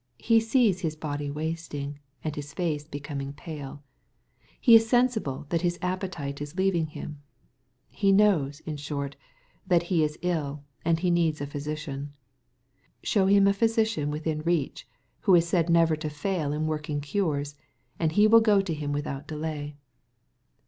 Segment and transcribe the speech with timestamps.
[0.17, 3.83] He sees his body wasting, and his face becoming pale.
[4.59, 7.21] He is sensible that his appetite is leaving him.
[7.87, 9.15] He knows, in short,
[9.67, 12.13] that he is ill, and needs a physician.
[13.03, 14.87] Show him a physician within reach,
[15.19, 17.53] who is said never to fail in working cures,
[17.99, 19.75] and he will go to him without delay.